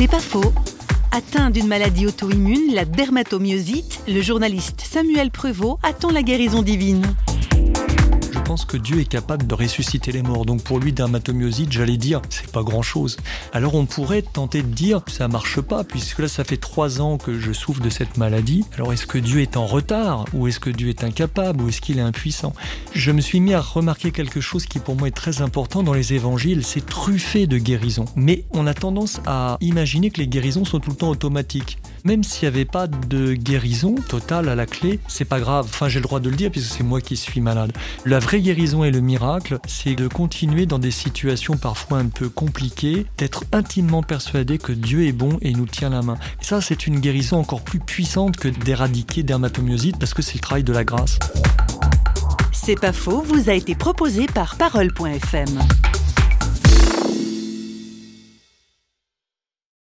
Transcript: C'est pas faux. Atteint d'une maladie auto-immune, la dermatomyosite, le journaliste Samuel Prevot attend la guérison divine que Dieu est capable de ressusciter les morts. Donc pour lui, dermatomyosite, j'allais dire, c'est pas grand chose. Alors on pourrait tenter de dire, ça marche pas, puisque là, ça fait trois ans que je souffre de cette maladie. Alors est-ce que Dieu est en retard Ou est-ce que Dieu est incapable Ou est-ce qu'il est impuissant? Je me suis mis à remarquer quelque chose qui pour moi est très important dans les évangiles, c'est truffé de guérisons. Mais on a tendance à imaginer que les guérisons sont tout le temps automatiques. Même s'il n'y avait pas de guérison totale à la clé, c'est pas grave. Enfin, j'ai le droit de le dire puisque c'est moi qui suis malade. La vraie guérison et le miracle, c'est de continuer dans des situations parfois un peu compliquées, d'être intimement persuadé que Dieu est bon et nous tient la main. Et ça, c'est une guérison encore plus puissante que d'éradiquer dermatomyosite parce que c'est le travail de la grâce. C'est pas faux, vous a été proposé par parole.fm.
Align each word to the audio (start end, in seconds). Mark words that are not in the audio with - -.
C'est 0.00 0.08
pas 0.08 0.18
faux. 0.18 0.54
Atteint 1.12 1.50
d'une 1.50 1.66
maladie 1.66 2.06
auto-immune, 2.06 2.74
la 2.74 2.86
dermatomyosite, 2.86 4.00
le 4.08 4.22
journaliste 4.22 4.80
Samuel 4.80 5.30
Prevot 5.30 5.78
attend 5.82 6.10
la 6.10 6.22
guérison 6.22 6.62
divine 6.62 7.04
que 8.56 8.76
Dieu 8.76 9.00
est 9.00 9.08
capable 9.08 9.46
de 9.46 9.54
ressusciter 9.54 10.10
les 10.12 10.22
morts. 10.22 10.44
Donc 10.44 10.62
pour 10.62 10.80
lui, 10.80 10.92
dermatomyosite, 10.92 11.70
j'allais 11.70 11.96
dire, 11.96 12.20
c'est 12.30 12.50
pas 12.50 12.62
grand 12.62 12.82
chose. 12.82 13.16
Alors 13.52 13.74
on 13.74 13.86
pourrait 13.86 14.22
tenter 14.22 14.62
de 14.62 14.68
dire, 14.68 15.02
ça 15.06 15.28
marche 15.28 15.60
pas, 15.60 15.84
puisque 15.84 16.18
là, 16.18 16.28
ça 16.28 16.42
fait 16.42 16.56
trois 16.56 17.00
ans 17.00 17.16
que 17.16 17.38
je 17.38 17.52
souffre 17.52 17.80
de 17.80 17.90
cette 17.90 18.16
maladie. 18.16 18.64
Alors 18.74 18.92
est-ce 18.92 19.06
que 19.06 19.18
Dieu 19.18 19.40
est 19.40 19.56
en 19.56 19.66
retard 19.66 20.24
Ou 20.34 20.48
est-ce 20.48 20.58
que 20.58 20.70
Dieu 20.70 20.88
est 20.88 21.04
incapable 21.04 21.62
Ou 21.62 21.68
est-ce 21.68 21.80
qu'il 21.80 21.98
est 21.98 22.02
impuissant? 22.02 22.52
Je 22.92 23.12
me 23.12 23.20
suis 23.20 23.40
mis 23.40 23.54
à 23.54 23.60
remarquer 23.60 24.10
quelque 24.10 24.40
chose 24.40 24.66
qui 24.66 24.80
pour 24.80 24.96
moi 24.96 25.08
est 25.08 25.12
très 25.12 25.42
important 25.42 25.82
dans 25.82 25.94
les 25.94 26.12
évangiles, 26.14 26.64
c'est 26.64 26.84
truffé 26.84 27.46
de 27.46 27.58
guérisons. 27.58 28.06
Mais 28.16 28.44
on 28.50 28.66
a 28.66 28.74
tendance 28.74 29.20
à 29.26 29.58
imaginer 29.60 30.10
que 30.10 30.20
les 30.20 30.28
guérisons 30.28 30.64
sont 30.64 30.80
tout 30.80 30.90
le 30.90 30.96
temps 30.96 31.10
automatiques. 31.10 31.78
Même 32.04 32.24
s'il 32.24 32.48
n'y 32.48 32.54
avait 32.54 32.64
pas 32.64 32.86
de 32.86 33.34
guérison 33.34 33.94
totale 33.94 34.48
à 34.48 34.54
la 34.54 34.66
clé, 34.66 35.00
c'est 35.06 35.24
pas 35.24 35.38
grave. 35.38 35.66
Enfin, 35.68 35.88
j'ai 35.88 35.98
le 35.98 36.04
droit 36.04 36.20
de 36.20 36.30
le 36.30 36.36
dire 36.36 36.50
puisque 36.50 36.72
c'est 36.72 36.82
moi 36.82 37.00
qui 37.00 37.16
suis 37.16 37.40
malade. 37.40 37.72
La 38.06 38.18
vraie 38.18 38.40
guérison 38.40 38.84
et 38.84 38.90
le 38.90 39.00
miracle, 39.00 39.58
c'est 39.66 39.94
de 39.94 40.08
continuer 40.08 40.66
dans 40.66 40.78
des 40.78 40.90
situations 40.90 41.56
parfois 41.56 41.98
un 41.98 42.08
peu 42.08 42.28
compliquées, 42.28 43.06
d'être 43.18 43.44
intimement 43.52 44.02
persuadé 44.02 44.58
que 44.58 44.72
Dieu 44.72 45.06
est 45.06 45.12
bon 45.12 45.38
et 45.42 45.52
nous 45.52 45.66
tient 45.66 45.90
la 45.90 46.02
main. 46.02 46.16
Et 46.40 46.44
ça, 46.44 46.60
c'est 46.60 46.86
une 46.86 47.00
guérison 47.00 47.38
encore 47.38 47.62
plus 47.62 47.80
puissante 47.80 48.36
que 48.36 48.48
d'éradiquer 48.48 49.22
dermatomyosite 49.22 49.98
parce 49.98 50.14
que 50.14 50.22
c'est 50.22 50.34
le 50.34 50.40
travail 50.40 50.64
de 50.64 50.72
la 50.72 50.84
grâce. 50.84 51.18
C'est 52.52 52.80
pas 52.80 52.92
faux, 52.92 53.22
vous 53.22 53.50
a 53.50 53.54
été 53.54 53.74
proposé 53.74 54.26
par 54.26 54.56
parole.fm. 54.56 55.58